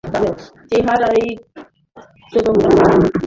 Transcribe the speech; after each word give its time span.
চেহারায় 0.69 1.25
চোদনা 2.31 2.67
লেখা? 2.67 2.95